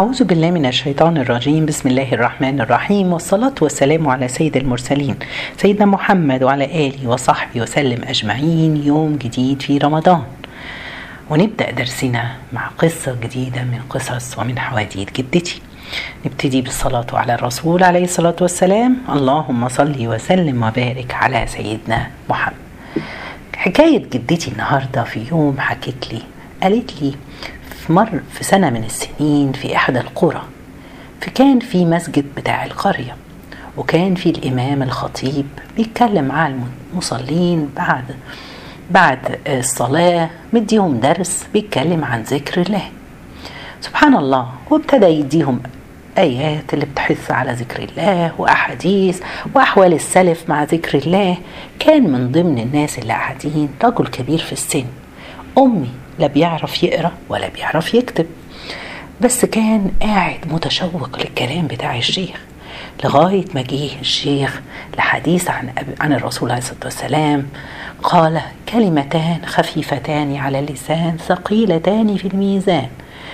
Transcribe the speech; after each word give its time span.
أعوذ 0.00 0.24
بالله 0.24 0.50
من 0.50 0.66
الشيطان 0.66 1.16
الرجيم. 1.16 1.66
بسم 1.66 1.88
الله 1.88 2.12
الرحمن 2.14 2.60
الرحيم. 2.60 3.12
والصلاة 3.12 3.54
والسلام 3.60 4.08
على 4.08 4.28
سيد 4.28 4.56
المرسلين 4.56 5.16
سيدنا 5.56 5.86
محمد 5.86 6.42
وعلى 6.42 6.64
آله 6.64 7.08
وصحبه 7.08 7.60
وسلم 7.60 8.04
أجمعين. 8.04 8.76
يوم 8.76 9.16
جديد 9.16 9.62
في 9.62 9.78
رمضان. 9.78 10.22
ونبدأ 11.30 11.70
درسنا 11.70 12.36
مع 12.52 12.70
قصة 12.78 13.16
جديدة 13.22 13.62
من 13.62 13.80
قصص 13.90 14.38
ومن 14.38 14.58
حواديت 14.58 15.20
جدتي. 15.20 15.62
نبتدي 16.26 16.62
بالصلاة 16.62 17.06
على 17.12 17.34
الرسول 17.34 17.82
عليه 17.82 18.04
الصلاة 18.04 18.36
والسلام. 18.40 18.96
اللهم 19.08 19.68
صل 19.68 20.06
وسلم 20.06 20.62
وبارك 20.62 21.14
على 21.14 21.46
سيدنا 21.46 22.10
محمد. 22.30 22.68
حكاية 23.56 24.02
جدتي 24.12 24.50
النهاردة 24.50 25.04
في 25.04 25.20
يوم 25.30 25.56
حكت 25.58 26.12
لي 26.12 26.22
قالت 26.62 27.02
لي 27.02 27.14
مر 27.90 28.20
في 28.32 28.44
سنة 28.44 28.70
من 28.70 28.84
السنين 28.84 29.52
في 29.52 29.76
إحدى 29.76 30.00
القرى 30.00 30.42
فكان 31.20 31.60
في 31.60 31.84
مسجد 31.84 32.24
بتاع 32.36 32.64
القرية 32.64 33.16
وكان 33.76 34.14
في 34.14 34.30
الإمام 34.30 34.82
الخطيب 34.82 35.46
بيتكلم 35.76 36.24
مع 36.24 36.52
المصلين 36.92 37.70
بعد 37.76 38.04
بعد 38.90 39.38
الصلاة 39.46 40.30
مديهم 40.52 41.00
درس 41.00 41.46
بيتكلم 41.52 42.04
عن 42.04 42.22
ذكر 42.22 42.60
الله. 42.60 42.82
سبحان 43.80 44.16
الله 44.16 44.48
وابتدى 44.70 45.06
يديهم 45.06 45.60
آيات 46.18 46.74
اللي 46.74 46.86
بتحث 46.86 47.30
على 47.30 47.52
ذكر 47.52 47.82
الله 47.82 48.32
وأحاديث 48.38 49.20
وأحوال 49.54 49.92
السلف 49.92 50.48
مع 50.48 50.64
ذكر 50.64 50.98
الله. 50.98 51.36
كان 51.78 52.12
من 52.12 52.32
ضمن 52.32 52.58
الناس 52.58 52.98
اللي 52.98 53.12
قاعدين 53.12 53.68
رجل 53.84 54.06
كبير 54.06 54.38
في 54.38 54.52
السن 54.52 54.84
أمي 55.58 55.90
لا 56.18 56.26
بيعرف 56.26 56.82
يقرأ 56.82 57.12
ولا 57.28 57.48
بيعرف 57.48 57.94
يكتب 57.94 58.26
بس 59.20 59.44
كان 59.44 59.90
قاعد 60.02 60.52
متشوق 60.52 61.18
للكلام 61.18 61.66
بتاع 61.66 61.96
الشيخ 61.96 62.40
لغاية 63.04 63.44
ما 63.54 63.62
جه 63.62 64.00
الشيخ 64.00 64.60
لحديث 64.98 65.50
عن 65.50 65.72
عن 66.00 66.12
الرسول 66.12 66.50
عليه 66.50 66.60
الصلاة 66.62 66.84
والسلام 66.84 67.46
قال 68.02 68.40
كلمتان 68.68 69.38
خفيفتان 69.46 70.36
على 70.36 70.58
اللسان 70.58 71.16
ثقيلتان 71.28 72.16
في 72.16 72.28
الميزان 72.28 72.88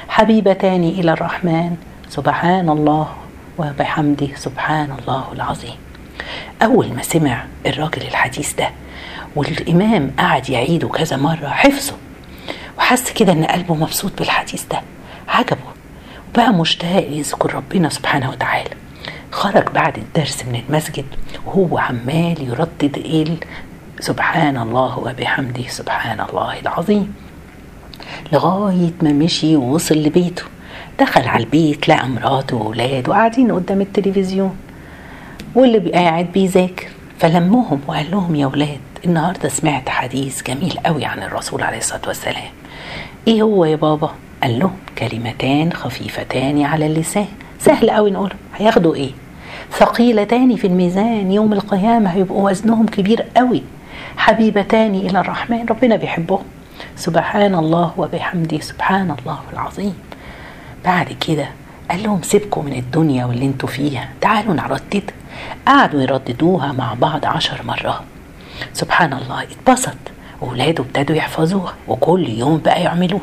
حبيبتان 0.09 0.85
إلى 0.85 1.13
الرحمن 1.13 1.77
سبحان 2.09 2.69
الله 2.69 3.09
وبحمده 3.59 4.29
سبحان 4.37 4.97
الله 4.99 5.25
العظيم. 5.33 5.77
أول 6.63 6.93
ما 6.95 7.03
سمع 7.03 7.45
الراجل 7.67 8.03
الحديث 8.03 8.55
ده 8.55 8.71
والإمام 9.37 10.11
قعد 10.19 10.51
يعيده 10.51 10.89
كذا 10.89 11.17
مرة 11.17 11.49
حفظه. 11.49 11.95
وحس 12.79 13.13
كده 13.13 13.33
إن 13.33 13.45
قلبه 13.45 13.75
مبسوط 13.75 14.13
بالحديث 14.19 14.65
ده. 14.71 14.81
عجبه. 15.29 15.75
وبقى 16.29 16.53
مشتاق 16.53 17.07
يذكر 17.11 17.55
ربنا 17.55 17.89
سبحانه 17.89 18.31
وتعالى. 18.31 18.71
خرج 19.33 19.69
بعد 19.69 19.99
الدرس 19.99 20.45
من 20.45 20.63
المسجد 20.69 21.05
وهو 21.47 21.79
عمال 21.79 22.49
يردد 22.49 22.97
إيه 22.97 23.37
سبحان 24.01 24.57
الله 24.57 24.99
وبحمده 24.99 25.69
سبحان 25.69 26.21
الله 26.21 26.61
العظيم. 26.61 27.15
لغاية 28.33 28.93
ما 29.03 29.13
مشي 29.13 29.57
ووصل 29.57 29.95
لبيته. 29.95 30.43
دخل 31.01 31.29
على 31.29 31.45
البيت 31.45 31.89
لقى 31.89 32.09
مراته 32.09 32.57
وولاده 32.57 33.13
قاعدين 33.13 33.53
قدام 33.53 33.81
التلفزيون. 33.81 34.57
واللي 35.55 35.91
قاعد 35.91 36.33
بيذاكر. 36.33 36.89
فلمهم 37.19 37.81
وقال 37.87 38.11
لهم 38.11 38.35
يا 38.37 38.47
ولاد 38.47 38.81
النهارده 39.05 39.49
سمعت 39.49 39.89
حديث 39.89 40.43
جميل 40.43 40.79
قوي 40.87 41.05
عن 41.05 41.23
الرسول 41.23 41.63
عليه 41.63 41.79
الصلاة 41.79 42.03
والسلام. 42.07 42.51
إيه 43.29 43.43
هو 43.43 43.65
يا 43.65 43.77
بابا؟ 43.77 44.11
قال 44.43 44.59
لهم 44.59 44.77
كلمتان 44.99 45.73
خفيفتان 45.73 46.63
على 46.63 46.87
اللسان. 46.87 47.27
سهل 47.59 47.91
قوي 47.91 48.11
نقولهم. 48.11 48.39
هياخدوا 48.57 48.95
إيه؟ 48.95 49.11
ثقيلتان 49.73 50.57
في 50.57 50.67
الميزان. 50.67 51.33
يوم 51.33 51.53
القيامة 51.53 52.11
هيبقوا 52.11 52.51
وزنهم 52.51 52.87
كبير 52.87 53.23
قوي 53.37 53.63
حبيبتان 54.17 54.95
إلى 54.95 55.21
الرحمن. 55.21 55.67
ربنا 55.71 55.97
بيحبهم. 55.97 56.45
سبحان 56.97 57.55
الله 57.55 57.93
وبحمده. 57.97 58.61
سبحان 58.61 59.15
الله 59.19 59.39
العظيم. 59.53 59.95
بعد 60.85 61.17
كده 61.29 61.49
قال 61.91 62.03
لهم 62.03 62.23
سيبكم 62.23 62.65
من 62.65 62.73
الدنيا 62.73 63.25
واللي 63.25 63.47
أنتوا 63.47 63.69
فيها. 63.69 64.09
تعالوا 64.21 64.55
نردد. 64.55 65.11
قعدوا 65.67 66.03
يرددوها 66.03 66.73
مع 66.73 66.95
بعض 66.95 67.27
عشر 67.27 67.63
مرات. 67.65 68.01
سبحان 68.73 69.13
الله. 69.13 69.43
اتبسط. 69.43 69.97
وولاده 70.43 70.85
ابتدوا 70.85 71.17
يحفظوها 71.17 71.75
وكل 71.89 72.29
يوم 72.29 72.59
بقى 72.59 72.83
يعملوها. 72.83 73.23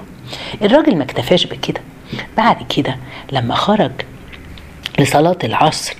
الراجل 0.62 0.96
ما 0.98 1.04
اكتفاش 1.04 1.46
بكده. 1.46 1.82
بعد 2.38 2.58
كده 2.76 2.96
لما 3.32 3.56
خرج 3.56 3.92
لصلاة 5.00 5.38
العصر 5.44 5.94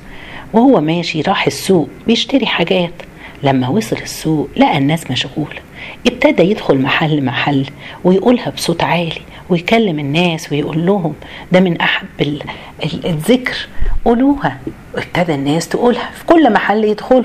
وهو 0.54 0.82
ماشي 0.82 1.22
راح 1.22 1.48
السوق 1.48 1.90
بيشتري 2.08 2.46
حاجات. 2.46 2.94
لما 3.44 3.68
وصل 3.68 3.98
السوق 3.98 4.50
لقى 4.58 4.78
الناس 4.78 5.12
مشغولة. 5.12 5.60
ابتدى 6.08 6.44
يدخل 6.44 6.78
محل 6.82 7.26
محل 7.26 7.66
ويقولها 8.04 8.50
بصوت 8.50 8.84
عالي 8.84 9.22
ويكلم 9.50 10.00
الناس 10.00 10.52
ويقول 10.52 10.86
لهم 10.86 11.14
ده 11.52 11.60
من 11.60 11.82
أحب 11.82 12.08
ال- 12.22 12.44
ال- 12.84 13.06
الذكر. 13.06 13.68
قولوها. 14.06 14.58
وابتدى 14.96 15.36
الناس 15.36 15.70
تقولها. 15.70 16.10
في 16.14 16.26
كل 16.26 16.54
محل 16.54 16.84
يدخلوا. 16.86 17.24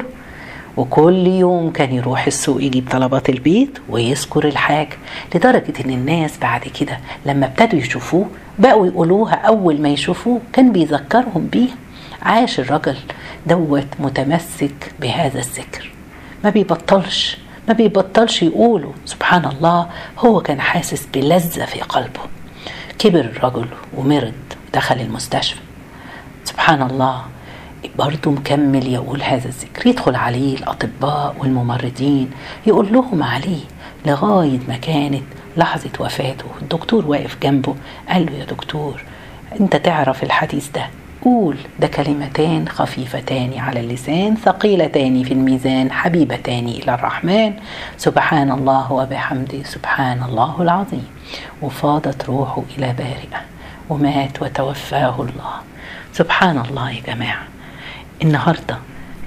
وكل 0.76 1.26
يوم 1.26 1.70
كان 1.70 1.92
يروح 1.92 2.26
السوق 2.26 2.62
يجيب 2.62 2.88
طلبات 2.90 3.28
البيت 3.28 3.78
ويذكر 3.88 4.48
الحاجة 4.48 4.96
لدرجة 5.34 5.72
إن 5.84 5.90
الناس 5.90 6.38
بعد 6.38 6.60
كده 6.60 7.00
لما 7.26 7.46
ابتدوا 7.46 7.78
يشوفوه 7.78 8.26
بقوا 8.58 8.86
يقولوها 8.86 9.34
أول 9.34 9.80
ما 9.80 9.88
يشوفوه 9.88 10.40
كان 10.52 10.72
بيذكرهم 10.72 11.48
بيها. 11.52 11.76
عاش 12.22 12.60
الرجل 12.60 12.96
دوت 13.46 13.86
متمسك 13.98 14.92
بهذا 15.00 15.38
الذكر. 15.38 15.92
ما 16.44 16.50
بيبطلش 16.50 17.38
ما 17.68 17.74
بيبطلش 17.74 18.42
يقوله. 18.42 18.92
سبحان 19.04 19.44
الله 19.44 19.88
هو 20.18 20.40
كان 20.40 20.60
حاسس 20.60 21.06
بلذة 21.14 21.64
في 21.64 21.80
قلبه. 21.80 22.20
كبر 22.98 23.20
الرجل 23.20 23.66
ومرض 23.96 24.32
دخل 24.74 25.00
المستشفى. 25.00 25.60
سبحان 26.44 26.82
الله 26.82 27.22
برضه 27.98 28.30
مكمل 28.30 28.86
يقول 28.86 29.22
هذا 29.22 29.48
الذكر. 29.48 29.86
يدخل 29.86 30.14
عليه 30.16 30.56
الأطباء 30.56 31.36
والممرضين 31.38 32.30
يقول 32.66 32.92
لهم 32.92 33.22
عليه 33.22 33.64
لغاية 34.06 34.58
ما 34.68 34.76
كانت 34.76 35.22
لحظة 35.56 35.90
وفاته. 36.00 36.44
الدكتور 36.62 37.06
واقف 37.06 37.36
جنبه 37.42 37.74
قال 38.08 38.26
له 38.26 38.32
يا 38.32 38.44
دكتور 38.44 39.02
أنت 39.60 39.76
تعرف 39.76 40.22
الحديث 40.22 40.68
ده؟ 40.68 40.86
قول 41.24 41.56
ده 41.80 41.86
كلمتان 41.86 42.68
خفيفتان 42.68 43.58
على 43.58 43.80
اللسان 43.80 44.36
ثقيلتان 44.36 45.22
في 45.22 45.32
الميزان 45.32 45.92
حبيبتان 45.92 46.68
إلى 46.68 46.94
الرحمن. 46.94 47.52
سبحان 47.96 48.50
الله 48.50 48.92
وبحمده 48.92 49.62
سبحان 49.62 50.22
الله 50.22 50.62
العظيم. 50.62 51.06
وفاضت 51.62 52.24
روحه 52.24 52.62
إلى 52.78 52.92
بارئة 52.98 53.40
ومات 53.90 54.42
وتوفاه 54.42 55.16
الله. 55.20 55.54
سبحان 56.12 56.58
الله 56.58 56.90
يا 56.90 57.02
جماعة. 57.06 57.42
النهارده 58.22 58.78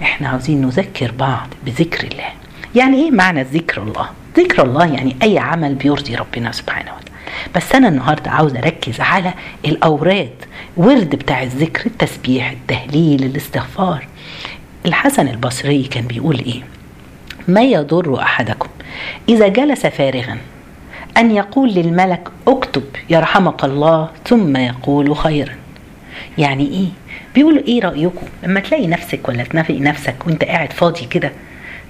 إحنا 0.02 0.30
عاوزين 0.30 0.62
نذكر 0.62 1.12
بعض 1.12 1.48
بذكر 1.66 2.08
الله. 2.08 2.30
يعني 2.76 3.04
إيه 3.04 3.12
معنى 3.12 3.44
ذكر 3.44 3.82
الله؟ 3.84 4.10
ذكر 4.38 4.64
الله 4.64 4.86
يعني 4.86 5.16
أي 5.24 5.40
عمل 5.40 5.76
بيرضي 5.76 6.16
ربنا 6.16 6.52
سبحانه 6.52 6.92
وتعالى. 6.92 7.10
بس 7.56 7.76
أنا 7.76 7.88
النهارده 7.88 8.32
عاوز 8.32 8.56
أركز 8.56 9.02
على 9.02 9.34
الأوراد 9.66 10.34
ورد 10.78 11.10
بتاع 11.10 11.44
الذكر 11.44 11.86
التسبيح 11.86 12.52
التهليل 12.52 13.24
الاستغفار. 13.24 14.08
الحسن 14.86 15.28
البصري 15.28 15.84
كان 15.84 16.08
بيقول 16.08 16.40
إيه؟ 16.40 16.62
ما 17.48 17.62
يضر 17.62 18.22
أحدكم 18.22 18.70
إذا 19.30 19.48
جلس 19.48 19.86
فارغا 19.86 20.38
أن 21.18 21.32
يقول 21.32 21.70
للملك 21.70 22.30
اكتب 22.48 22.84
يرحمك 23.10 23.64
الله 23.64 24.10
ثم 24.26 24.58
يقول 24.58 25.16
خيرا. 25.16 25.56
يعني 26.38 26.68
إيه؟ 26.68 26.88
بيقولوا 27.36 27.64
إيه 27.68 27.82
رأيكم؟ 27.82 28.28
لما 28.44 28.60
تلاقي 28.60 28.88
نفسك 28.88 29.30
ولا 29.30 29.44
تلاقي 29.44 29.80
نفسك 29.80 30.28
وأنت 30.28 30.44
قاعد 30.44 30.74
فاضي 30.74 31.06
كده 31.06 31.32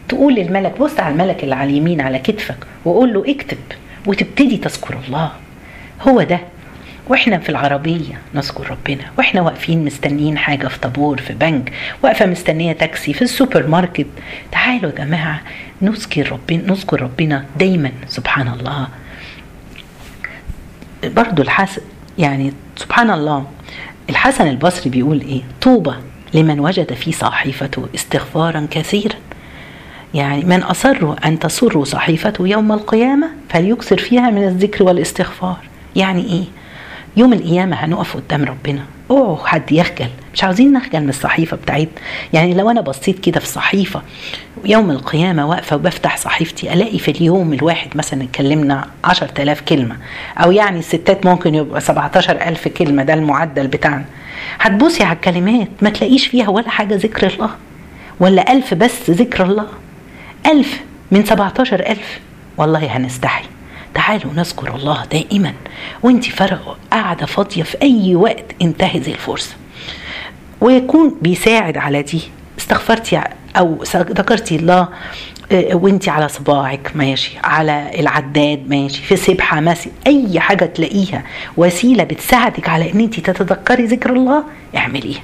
تقول 0.09 0.35
للملك 0.35 0.79
بص 0.79 0.99
على 0.99 1.13
الملك 1.13 1.43
اللي 1.43 1.55
على 1.55 1.69
اليمين 1.69 2.01
على 2.01 2.19
كتفك 2.19 2.57
وقول 2.85 3.13
له 3.13 3.23
اكتب 3.27 3.57
وتبتدي 4.07 4.57
تذكر 4.57 4.97
الله. 5.07 5.31
هو 6.01 6.21
ده. 6.23 6.39
وإحنا 7.07 7.37
في 7.37 7.49
العربية 7.49 8.19
نذكر 8.35 8.69
ربنا. 8.71 9.03
وإحنا 9.17 9.41
واقفين 9.41 9.85
مستنيين 9.85 10.37
حاجة 10.37 10.67
في 10.67 10.79
طابور 10.79 11.17
في 11.21 11.33
بنك 11.33 11.71
واقفة 12.03 12.25
مستنية 12.25 12.73
تاكسي 12.73 13.13
في 13.13 13.21
السوبر 13.21 13.67
ماركت 13.67 14.07
تعالوا 14.51 14.91
يا 14.91 14.95
جماعة 15.05 15.41
نذكر 15.81 16.31
ربنا 16.31 16.63
نذكر 16.71 17.01
ربنا 17.01 17.45
دايما 17.59 17.91
سبحان 18.07 18.47
الله. 18.47 18.87
برضو 21.03 21.41
الحسن 21.41 21.81
يعني 22.17 22.53
سبحان 22.75 23.09
الله. 23.09 23.45
الحسن 24.09 24.47
البصري 24.47 24.89
بيقول 24.89 25.21
إيه؟ 25.21 25.41
طوبى 25.61 25.93
لمن 26.33 26.59
وجد 26.59 26.93
في 26.93 27.11
صحيفته 27.11 27.87
استغفارا 27.95 28.67
كثيرا. 28.71 29.15
يعني 30.13 30.45
من 30.45 30.63
أصروا 30.63 31.27
أن 31.27 31.39
تسروا 31.39 31.85
صحيفته 31.85 32.47
يوم 32.47 32.71
القيامة 32.71 33.27
فليكثر 33.49 33.97
فيها 33.97 34.29
من 34.29 34.43
الذكر 34.43 34.83
والاستغفار. 34.83 35.57
يعني 35.95 36.25
إيه؟ 36.25 36.43
يوم 37.17 37.33
القيامة 37.33 37.75
هنقف 37.75 38.17
قدام 38.17 38.45
ربنا. 38.45 38.81
اوعوا 39.11 39.37
حد 39.47 39.71
يخجل. 39.71 40.09
مش 40.33 40.43
عاوزين 40.43 40.73
نخجل 40.73 40.99
من 41.01 41.09
الصحيفة 41.09 41.57
بتاعتنا. 41.57 41.91
يعني 42.33 42.53
لو 42.53 42.69
أنا 42.71 42.81
بصيت 42.81 43.19
كده 43.19 43.39
في 43.39 43.47
صحيفة 43.47 44.01
يوم 44.65 44.91
القيامة 44.91 45.47
واقفة 45.49 45.75
وبفتح 45.75 46.17
صحيفتي 46.17 46.73
ألاقي 46.73 46.99
في 46.99 47.11
اليوم 47.11 47.53
الواحد 47.53 47.97
مثلا 47.97 48.23
اتكلمنا 48.23 48.87
عشر 49.03 49.27
تلاف 49.27 49.61
كلمة 49.61 49.97
أو 50.37 50.51
يعني 50.51 50.79
الستات 50.79 51.25
ممكن 51.25 51.55
يبقى 51.55 51.81
سبعتاشر 51.81 52.47
ألف 52.47 52.67
كلمة 52.67 53.03
ده 53.03 53.13
المعدل 53.13 53.67
بتاعنا. 53.67 54.05
هتبصي 54.59 55.03
على 55.03 55.15
الكلمات 55.15 55.67
ما 55.81 55.89
تلاقيش 55.89 56.27
فيها 56.27 56.49
ولا 56.49 56.69
حاجة 56.69 56.95
ذكر 56.95 57.27
الله 57.27 57.49
ولا 58.19 58.53
ألف 58.53 58.73
بس 58.73 59.09
ذكر 59.09 59.43
الله. 59.43 59.67
ألف 60.45 60.81
من 61.11 61.25
سبعتاشر 61.25 61.79
ألف. 61.79 62.19
والله 62.57 62.97
هنستحي. 62.97 63.45
تعالوا 63.99 64.33
نذكر 64.33 64.75
الله 64.75 65.05
دائما. 65.05 65.53
وانت 66.03 66.25
فرق 66.25 66.77
قاعدة 66.91 67.25
فاضية 67.25 67.63
في 67.63 67.81
أي 67.81 68.15
وقت 68.15 68.45
انتهزي 68.61 69.11
الفرصة. 69.11 69.55
ويكون 70.61 71.15
بيساعد 71.21 71.77
على 71.77 72.01
دي. 72.01 72.21
استغفرتي 72.59 73.21
أو 73.57 73.83
ذكرتي 73.95 74.55
الله 74.55 74.87
وانت 75.51 76.09
على 76.09 76.27
صباعك 76.27 76.91
ماشي. 76.95 77.31
على 77.43 77.91
العداد 77.99 78.69
ماشي. 78.69 79.01
في 79.01 79.15
سبحة 79.15 79.59
ماشي. 79.59 79.89
أي 80.07 80.39
حاجة 80.39 80.65
تلاقيها 80.65 81.23
وسيلة 81.57 82.03
بتساعدك 82.03 82.69
على 82.69 82.91
إن 82.91 82.99
انت 82.99 83.19
تتذكري 83.19 83.85
ذكر 83.85 84.13
الله 84.13 84.43
اعمليها. 84.77 85.21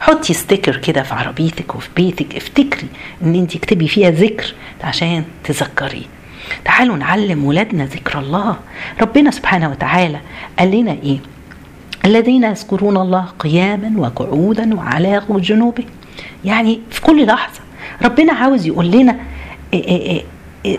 حطي 0.00 0.34
ستيكر 0.34 0.76
كده 0.76 1.02
في 1.02 1.14
عربيتك 1.14 1.74
وفي 1.74 1.88
بيتك. 1.96 2.36
افتكري 2.36 2.88
إن 3.22 3.34
انت 3.34 3.56
اكتبي 3.56 3.88
فيها 3.88 4.10
ذكر 4.10 4.54
عشان 4.84 5.24
تذكريه. 5.44 6.14
تعالوا 6.64 6.96
نعلم 6.96 7.44
ولادنا 7.44 7.84
ذكر 7.84 8.18
الله. 8.18 8.56
ربنا 9.00 9.30
سبحانه 9.30 9.70
وتعالى 9.70 10.20
قال 10.58 10.70
لنا 10.70 10.96
إيه؟ 11.02 11.18
الذين 12.04 12.44
يذكرون 12.44 12.96
الله 12.96 13.26
قياما 13.38 13.92
وقعودا 13.96 14.74
وعلى 14.74 15.22
جنوبه 15.30 15.84
يعني 16.44 16.80
في 16.90 17.00
كل 17.00 17.26
لحظة 17.26 17.60
ربنا 18.02 18.32
عاوز 18.32 18.66
يقول 18.66 18.90
لنا 18.90 19.16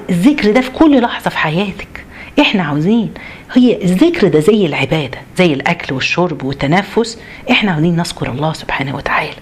الذكر 0.09 0.51
ده 0.51 0.61
في 0.61 0.71
كل 0.71 1.01
لحظة 1.01 1.29
في 1.29 1.37
حياتك. 1.37 2.05
إحنا 2.39 2.63
عاوزين 2.63 3.11
هي 3.53 3.83
الذكر 3.83 4.27
ده 4.27 4.39
زي 4.39 4.65
العبادة 4.65 5.17
زي 5.37 5.53
الأكل 5.53 5.93
والشرب 5.93 6.43
والتنفس. 6.43 7.19
إحنا 7.51 7.71
عاوزين 7.71 7.95
نذكر 7.95 8.31
الله 8.31 8.53
سبحانه 8.53 8.95
وتعالى. 8.95 9.35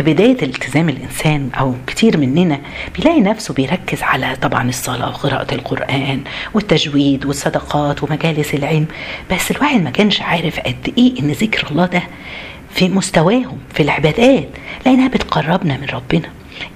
في 0.00 0.12
بداية 0.14 0.42
التزام 0.42 0.88
الإنسان 0.88 1.50
أو 1.60 1.74
كتير 1.86 2.16
مننا 2.16 2.60
بيلاقي 2.96 3.20
نفسه 3.20 3.54
بيركز 3.54 4.02
على 4.02 4.36
طبعا 4.42 4.68
الصلاة 4.68 5.08
وقراءة 5.08 5.54
القرآن 5.54 6.20
والتجويد 6.54 7.26
والصدقات 7.26 8.02
ومجالس 8.02 8.54
العلم 8.54 8.86
بس 9.32 9.50
الواحد 9.50 9.82
ما 9.82 9.90
كانش 9.90 10.22
عارف 10.22 10.60
قد 10.60 10.92
إيه 10.98 11.20
إن 11.20 11.30
ذكر 11.30 11.70
الله 11.70 11.86
ده 11.86 12.02
في 12.70 12.88
مستواهم 12.88 13.58
في 13.74 13.82
العبادات 13.82 14.48
لأنها 14.86 15.08
بتقربنا 15.08 15.76
من 15.76 15.86
ربنا. 15.92 16.28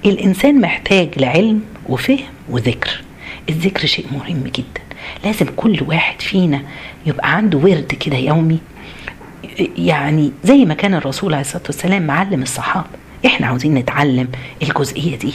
الإنسان 0.04 0.60
محتاج 0.60 1.08
لعلم 1.16 1.60
وفهم 1.88 2.18
وذكر. 2.48 3.02
الذكر 3.48 3.86
شيء 3.86 4.06
مهم 4.12 4.42
جدا. 4.44 4.82
لازم 5.24 5.46
كل 5.56 5.78
واحد 5.86 6.20
فينا 6.22 6.62
يبقى 7.06 7.36
عنده 7.36 7.58
ورد 7.58 7.92
كده 8.00 8.16
يومي 8.16 8.58
يعني 9.78 10.32
زي 10.44 10.64
ما 10.64 10.74
كان 10.74 10.94
الرسول 10.94 11.34
عليه 11.34 11.40
الصلاة 11.44 11.62
والسلام 11.66 12.02
معلم 12.02 12.42
الصحابة. 12.42 13.03
إحنا 13.26 13.46
عاوزين 13.46 13.74
نتعلم 13.74 14.28
الجزئية 14.62 15.18
دي. 15.18 15.34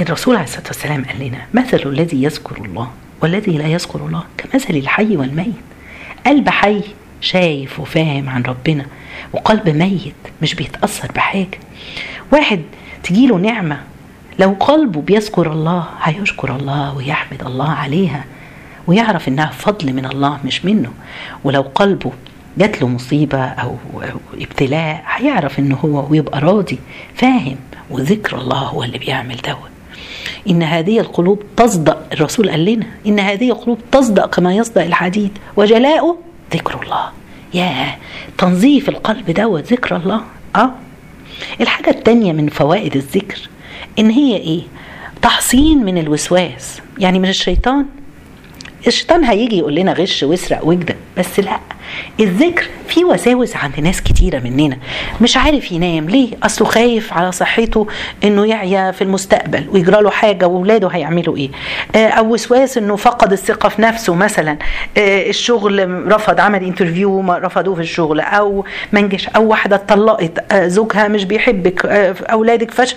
الرسول 0.00 0.34
عليه 0.36 0.44
الصلاة 0.44 0.66
والسلام 0.66 1.04
قال 1.04 1.28
لنا 1.28 1.46
مثل 1.54 1.80
الذي 1.86 2.22
يذكر 2.22 2.64
الله 2.64 2.90
والذي 3.22 3.58
لا 3.58 3.66
يذكر 3.66 4.06
الله 4.06 4.24
كمثل 4.38 4.74
الحي 4.74 5.16
والميت. 5.16 5.54
قلب 6.26 6.48
حي 6.48 6.82
شايف 7.20 7.80
وفاهم 7.80 8.28
عن 8.28 8.42
ربنا 8.42 8.86
وقلب 9.32 9.68
ميت 9.68 10.14
مش 10.42 10.54
بيتأثر 10.54 11.12
بحاجة. 11.12 11.58
واحد 12.32 12.60
تجيله 13.02 13.36
نعمة 13.36 13.80
لو 14.38 14.56
قلبه 14.60 15.00
بيذكر 15.00 15.52
الله 15.52 15.88
هيشكر 16.02 16.56
الله 16.56 16.96
ويحمد 16.96 17.42
الله 17.42 17.70
عليها 17.70 18.24
ويعرف 18.86 19.28
إنها 19.28 19.50
فضل 19.50 19.92
من 19.92 20.06
الله 20.06 20.38
مش 20.44 20.64
منه. 20.64 20.92
ولو 21.44 21.62
قلبه 21.62 22.12
جات 22.58 22.82
له 22.82 22.88
مصيبة 22.88 23.38
أو 23.38 23.76
ابتلاء 24.34 25.04
هيعرف 25.06 25.58
إن 25.58 25.72
هو 25.72 26.06
ويبقى 26.10 26.40
راضي 26.40 26.78
فاهم 27.14 27.56
وذكر 27.90 28.38
الله 28.38 28.58
هو 28.58 28.84
اللي 28.84 28.98
بيعمل 28.98 29.36
دوت 29.36 29.70
إن 30.48 30.62
هذه 30.62 31.00
القلوب 31.00 31.42
تصدق 31.56 32.06
الرسول 32.12 32.50
قال 32.50 32.64
لنا 32.64 32.86
إن 33.06 33.20
هذه 33.20 33.50
القلوب 33.50 33.78
تصدق 33.92 34.34
كما 34.34 34.54
يصدق 34.54 34.82
الحديد 34.82 35.38
وجلاؤه 35.56 36.18
ذكر 36.54 36.82
الله. 36.82 37.08
يا 37.54 37.96
تنظيف 38.38 38.88
القلب 38.88 39.30
دوت 39.30 39.72
ذكر 39.72 39.96
الله. 39.96 40.20
آه. 40.56 40.70
الحاجة 41.60 41.90
التانية 41.90 42.32
من 42.32 42.48
فوائد 42.48 42.96
الذكر 42.96 43.48
إن 43.98 44.10
هي 44.10 44.36
إيه؟ 44.36 44.62
تحصين 45.22 45.84
من 45.84 45.98
الوسواس. 45.98 46.80
يعني 46.98 47.18
من 47.18 47.28
الشيطان 47.28 47.86
الشيطان 48.86 49.24
هيجي 49.24 49.58
يقول 49.58 49.74
لنا 49.74 49.92
غش 49.92 50.22
واسرق 50.22 50.64
واكذب 50.66 50.96
بس 51.18 51.40
لا 51.40 51.60
الذكر 52.20 52.66
في 52.88 53.04
وساوس 53.04 53.56
عند 53.56 53.80
ناس 53.80 54.02
كتيرة 54.02 54.38
مننا. 54.38 54.78
مش 55.20 55.36
عارف 55.36 55.72
ينام 55.72 56.08
ليه؟ 56.10 56.28
أصله 56.42 56.68
خايف 56.68 57.12
على 57.12 57.32
صحته 57.32 57.86
إنه 58.24 58.46
يعيا 58.46 58.90
في 58.90 59.02
المستقبل 59.02 59.66
ويجرى 59.72 60.02
له 60.02 60.10
حاجة 60.10 60.46
واولاده 60.46 60.88
هيعملوا 60.88 61.36
إيه. 61.36 61.50
أو 61.96 62.32
وسواس 62.32 62.78
إنه 62.78 62.96
فقد 62.96 63.32
الثقة 63.32 63.68
في 63.68 63.82
نفسه 63.82 64.14
مثلا. 64.14 64.58
الشغل 64.98 66.12
رفض 66.12 66.40
عمل 66.40 66.64
انترفيو 66.64 67.32
رفضوه 67.32 67.74
في 67.74 67.80
الشغل. 67.80 68.20
أو 68.20 68.64
منجش 68.92 69.28
أو 69.28 69.48
واحدة 69.48 69.76
اتطلقت. 69.76 70.54
زوجها 70.54 71.08
مش 71.08 71.24
بيحبك. 71.24 71.86
أولادك 72.30 72.70
فشل 72.70 72.96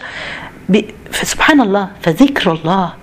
سبحان 1.12 1.62
الله 1.62 1.90
فذكر 2.02 2.52
الله. 2.52 2.94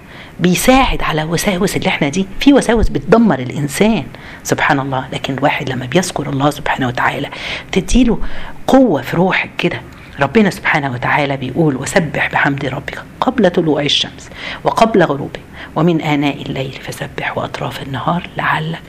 بيساعد 0.40 1.02
على 1.02 1.22
وساوس 1.25 1.76
اللي 1.76 1.88
إحنا 1.88 2.08
دي. 2.08 2.26
في 2.40 2.52
وساوس 2.52 2.88
بتدمر 2.88 3.38
الإنسان 3.38 4.04
سبحان 4.42 4.81
الله. 4.81 5.08
لكن 5.12 5.34
الواحد 5.34 5.69
لما 5.70 5.86
بيذكر 5.86 6.31
الله 6.31 6.50
سبحانه 6.50 6.86
وتعالى 6.88 7.28
تديله 7.72 8.19
قوة 8.66 9.02
في 9.02 9.16
روحك 9.16 9.50
كده. 9.58 9.81
ربنا 10.20 10.50
سبحانه 10.50 10.92
وتعالى 10.92 11.36
بيقول 11.36 11.76
وسبح 11.76 12.31
بحمد 12.32 12.64
ربك 12.66 13.02
قبل 13.20 13.50
طلوع 13.50 13.82
الشمس 13.82 14.31
وقبل 14.64 15.02
غروبه 15.02 15.40
ومن 15.76 16.00
آناء 16.00 16.42
الليل 16.42 16.72
فسبح 16.82 17.38
وأطراف 17.38 17.82
النهار 17.82 18.28
لعلك 18.37 18.82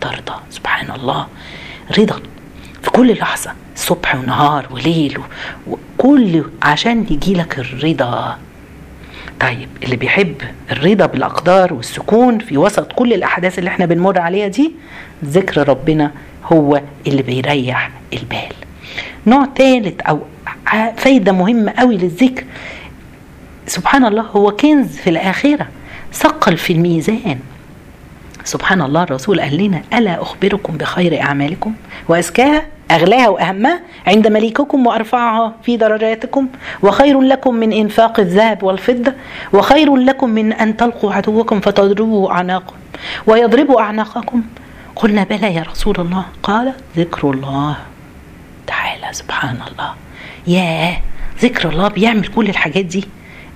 ترضى. 0.00 0.40
سبحان 0.50 0.90
الله. 0.90 1.26
رضا 1.98 2.20
في 2.82 2.90
كل 2.90 3.12
لحظة 3.18 3.52
صبح 3.76 4.14
ونهار 4.14 4.66
وليل 4.70 5.18
وكل 5.66 6.44
عشان 6.62 7.06
يجي 7.10 7.34
لك 7.34 7.58
الرضا. 7.58 8.38
طيب 9.44 9.68
اللي 9.82 9.96
بيحب 9.96 10.34
الرضا 10.72 11.06
بالأقدار 11.06 11.72
والسكون 11.74 12.38
في 12.38 12.58
وسط 12.58 12.92
كل 12.92 13.12
الأحداث 13.12 13.58
اللي 13.58 13.70
إحنا 13.70 13.86
بنمر 13.86 14.18
عليها 14.18 14.48
دي 14.48 14.72
ذكر 15.24 15.68
ربنا 15.68 16.10
هو 16.44 16.80
اللي 17.06 17.22
بيريح 17.22 17.90
البال. 18.12 18.54
نوع 19.26 19.48
ثالث 19.56 20.00
أو 20.00 20.20
فايدة 20.96 21.32
مهمة 21.32 21.72
قوي 21.78 21.96
للذكر 21.96 22.44
سبحان 23.66 24.04
الله 24.04 24.22
هو 24.22 24.50
كنز 24.50 24.96
في 24.96 25.10
الآخرة 25.10 25.66
ثقل 26.12 26.56
في 26.56 26.72
الميزان. 26.72 27.38
سبحان 28.44 28.82
الله 28.82 29.02
الرسول 29.02 29.40
قال 29.40 29.56
لنا 29.56 29.82
ألا 29.94 30.22
أخبركم 30.22 30.76
بخير 30.76 31.20
أعمالكم؟ 31.22 31.74
وأزكاها 32.08 32.62
أغلاها 32.90 33.28
وأهمها 33.28 33.80
عند 34.06 34.28
مليككم 34.28 34.86
وأرفعها 34.86 35.54
في 35.62 35.76
درجاتكم 35.76 36.48
وخير 36.82 37.20
لكم 37.20 37.54
من 37.54 37.72
إنفاق 37.72 38.20
الذهب 38.20 38.62
والفضة 38.62 39.12
وخير 39.52 39.96
لكم 39.96 40.30
من 40.30 40.52
أن 40.52 40.76
تلقوا 40.76 41.12
عدوكم 41.12 41.60
فتضربوا 41.60 42.32
أعناقهم 42.32 42.78
ويضربوا 43.26 43.80
أعناقكم. 43.80 44.42
قلنا 44.96 45.24
بلى 45.24 45.54
يا 45.54 45.62
رسول 45.62 45.94
الله. 45.98 46.24
قال 46.42 46.72
ذكر 46.96 47.30
الله. 47.30 47.76
تعالى 48.66 49.12
سبحان 49.12 49.58
الله. 49.72 49.94
يا 50.46 50.96
ذكر 51.42 51.68
الله 51.68 51.88
بيعمل 51.88 52.26
كل 52.26 52.48
الحاجات 52.48 52.84
دي. 52.84 53.04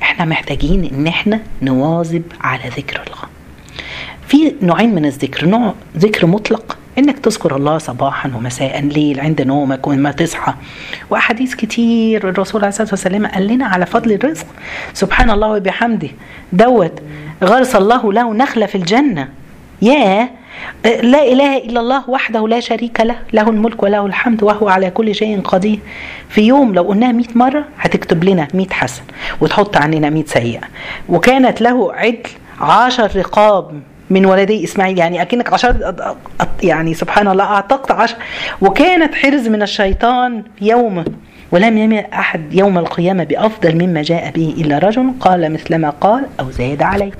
إحنا 0.03 0.25
محتاجين 0.25 0.91
إن 0.93 1.07
إحنا 1.07 1.41
نواظب 1.63 2.23
على 2.41 2.63
ذكر 2.77 3.03
الله. 3.07 3.28
في 4.29 4.55
نوعين 4.63 4.95
من 4.95 5.05
الذكر 5.05 5.47
نوع 5.47 5.75
ذكر 5.97 6.27
مطلق 6.27 6.79
إنك 6.99 7.19
تذكر 7.19 7.57
الله 7.57 7.79
صباحا 7.79 8.33
ومساء 8.37 8.81
ليل 8.81 9.21
عند 9.21 9.43
نومك 9.43 9.87
وما 9.87 10.13
تصحى. 10.13 10.55
وأحاديث 11.11 11.55
كتير 11.55 12.29
الرسول 12.29 12.61
عليه 12.61 12.69
الصلاة 12.69 12.89
والسلام 12.91 13.27
قال 13.27 13.47
لنا 13.47 13.67
على 13.67 13.87
فضل 13.87 14.13
الرزق. 14.13 14.47
سبحان 14.95 15.31
الله 15.31 15.49
وبحمده. 15.49 16.09
دوت 16.53 16.93
غرس 17.45 17.77
الله 17.77 18.13
له 18.13 18.35
نخلة 18.35 18.67
في 18.67 18.75
الجنة. 18.75 19.29
يا 19.83 20.29
لا 20.85 21.23
إله 21.33 21.57
إلا 21.57 21.81
الله 21.81 22.11
وحده 22.11 22.49
لا 22.49 22.61
شريك 22.61 23.01
له 23.01 23.17
له 23.33 23.49
الملك 23.51 23.83
وله 23.83 24.07
الحمد 24.07 24.43
وهو 24.43 24.69
على 24.69 24.91
كل 24.91 25.15
شيء 25.15 25.41
قدير. 25.41 25.79
في 26.29 26.41
يوم 26.41 26.75
لو 26.75 26.83
قلناها 26.83 27.13
100 27.13 27.27
مرة 27.35 27.65
هتكتب 27.79 28.25
لنا 28.25 28.49
100 28.55 28.69
حسن 28.71 29.03
وتحط 29.41 29.77
عننا 29.77 30.11
100 30.11 30.25
سيئة. 30.27 30.63
وكانت 31.09 31.61
له 31.61 31.93
عدل 31.95 32.19
عشر 32.61 33.17
رقاب. 33.17 33.81
من 34.11 34.27
ولدي 34.27 34.65
إسماعيل. 34.65 34.99
يعني 34.99 35.23
أكنك 35.23 35.53
عشر 35.53 35.95
يعني 36.63 36.95
سبحان 36.95 37.29
الله 37.29 37.45
أعتقت 37.45 37.91
عشر. 37.91 38.17
وكانت 38.61 39.15
حرز 39.15 39.49
من 39.49 39.63
الشيطان 39.63 40.43
يوم 40.61 41.05
ولم 41.53 41.79
يمل 41.79 42.05
أحد 42.15 42.55
يوم 42.55 42.79
القيامة 42.79 43.25
بأفضل 43.25 43.75
مما 43.87 44.03
جاء 44.03 44.31
به 44.31 44.55
إلا 44.59 44.79
رجل 44.79 45.13
قال 45.21 45.53
مثل 45.53 45.77
ما 45.77 45.91
قال 45.91 46.27
أو 46.41 46.51
زاد 46.51 46.83
عليه. 46.83 47.13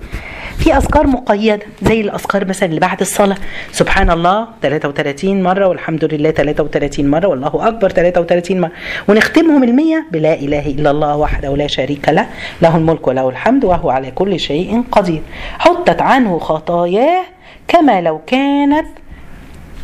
في 0.59 0.77
أذكار 0.77 1.07
مقيدة 1.07 1.67
زي 1.83 2.01
الأذكار 2.01 2.45
مثلا 2.45 2.69
اللي 2.69 2.81
بعد 2.81 3.01
الصلاة. 3.01 3.37
سبحان 3.73 4.11
الله 4.11 4.49
33 4.63 5.43
مرة 5.43 5.67
والحمد 5.67 6.05
لله 6.05 6.31
33 6.31 7.11
مرة 7.11 7.27
والله 7.27 7.69
أكبر 7.69 7.91
33 7.91 8.61
مرة. 8.61 8.73
ونختمهم 9.09 9.65
المية 9.65 10.07
بلا 10.13 10.35
إله 10.35 10.67
إلا 10.67 10.91
الله 10.91 11.17
وحده 11.17 11.57
لا 11.57 11.67
شريك 11.67 12.09
له 12.09 12.27
له 12.63 12.77
الملك 12.77 13.07
وله 13.09 13.29
الحمد 13.29 13.65
وهو 13.65 13.91
على 13.91 14.11
كل 14.11 14.41
شيء 14.41 14.85
قدير. 14.93 15.23
حطت 15.59 16.03
عنه 16.03 16.39
خطاياه 16.39 17.25
كما 17.69 18.01
لو 18.01 18.21
كانت 18.27 18.87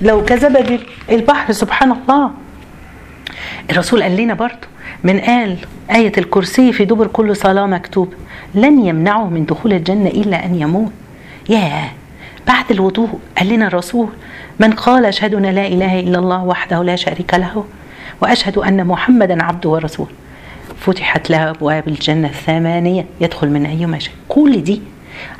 لو 0.01 0.25
كذب 0.25 0.81
البحر. 1.11 1.53
سبحان 1.53 1.93
الله 1.93 2.31
الرسول 3.71 4.03
قال 4.03 4.17
لنا 4.17 4.35
برضه 4.35 4.74
من 5.05 5.21
قال 5.21 5.57
آية 5.91 6.13
الكرسي 6.19 6.73
في 6.73 6.85
دبر 6.85 7.07
كل 7.07 7.37
صلاة 7.37 7.67
مكتوب 7.67 8.15
لن 8.55 8.87
يمنعه 8.87 9.29
من 9.29 9.47
دخول 9.47 9.73
الجنة 9.73 10.09
إلا 10.11 10.45
أن 10.45 10.55
يموت. 10.55 10.93
ياه! 11.49 11.91
بعد 12.47 12.65
الوضوء 12.71 13.19
قال 13.39 13.49
لنا 13.49 13.67
الرسول 13.67 14.09
من 14.61 14.71
قال 14.73 15.05
أشهد 15.05 15.35
أن 15.35 15.43
لا 15.43 15.67
إله 15.67 16.01
إلا 16.01 16.19
الله 16.19 16.45
وحده 16.45 16.83
لا 16.83 16.97
شريك 16.97 17.35
له 17.35 17.65
وأشهد 18.21 18.59
أن 18.59 18.87
محمدا 18.87 19.43
عبده 19.45 19.69
ورسوله. 19.71 20.11
فتحت 20.81 21.31
له 21.31 21.51
أبواب 21.51 21.89
الجنة 21.89 22.29
الثمانية 22.29 23.07
يدخل 23.21 23.49
من 23.49 23.67
أي 23.67 23.87
مشاء 23.87 24.15
كل 24.29 24.63
دي 24.63 24.83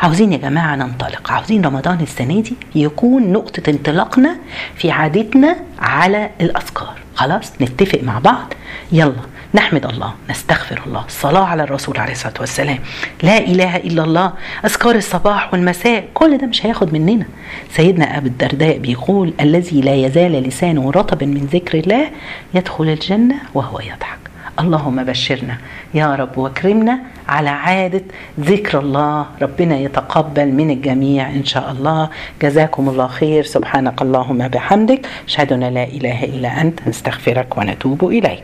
عاوزين 0.01 0.33
يا 0.33 0.39
جماعة 0.39 0.77
ننطلق 0.77 1.33
عاوزين 1.33 1.65
رمضان 1.65 2.01
السنة 2.01 2.41
دي 2.41 2.57
يكون 2.75 3.33
نقطة 3.33 3.71
انطلاقنا 3.71 4.37
في 4.77 4.91
عادتنا 4.91 5.57
على 5.79 6.31
الأذكار. 6.41 6.95
خلاص؟ 7.15 7.53
نتفق 7.61 8.01
مع 8.03 8.19
بعض؟ 8.19 8.53
يلا. 8.93 9.34
نحمد 9.55 9.87
الله 9.87 10.13
نستغفر 10.31 10.81
الله. 10.87 11.05
الصلاة 11.07 11.45
على 11.45 11.63
الرسول 11.63 11.99
عليه 11.99 12.13
الصلاة 12.13 12.35
والسلام. 12.41 12.79
لا 13.23 13.39
إله 13.39 13.77
إلا 13.77 14.05
الله. 14.05 14.33
أذكار 14.65 14.95
الصباح 14.95 15.53
والمساء. 15.53 16.05
كل 16.15 16.39
ده 16.39 16.47
مش 16.47 16.67
هياخد 16.67 16.93
مننا. 16.93 17.27
سيدنا 17.71 18.19
أبو 18.19 18.27
الدرداء 18.27 18.79
بيقول 18.79 19.35
الذي 19.41 19.81
لا 19.81 19.95
يزال 19.95 20.33
لسانه 20.33 20.91
رطبا 20.91 21.27
من 21.27 21.49
ذكر 21.53 21.79
الله 21.79 22.11
يدخل 22.55 22.85
الجنة 22.85 23.35
وهو 23.55 23.81
يضحك. 23.81 24.19
اللهم 24.61 25.05
بشرنا 25.05 25.59
يا 25.95 26.15
رب 26.15 26.39
واكرمنا 26.39 26.99
على 27.29 27.49
عادة 27.49 28.05
ذكر 28.41 28.79
الله. 28.79 29.27
ربنا 29.43 29.77
يتقبل 29.77 30.47
من 30.47 30.71
الجميع 30.71 31.31
إن 31.31 31.45
شاء 31.45 31.71
الله. 31.73 32.09
جزاكم 32.43 32.89
الله 32.89 33.07
خير. 33.07 33.45
سبحانك 33.45 34.03
اللهم 34.03 34.49
بحمدك 34.49 35.07
أشهد 35.29 35.53
أن 35.53 35.61
لا 35.61 35.85
إله 35.85 36.25
إلا 36.25 36.61
أنت. 36.61 36.89
نستغفرك 36.89 37.59
ونتوب 37.59 38.05
إليك. 38.09 38.43